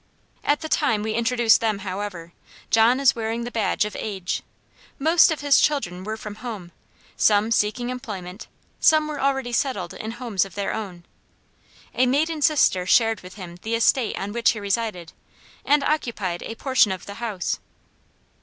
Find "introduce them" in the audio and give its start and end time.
1.13-1.77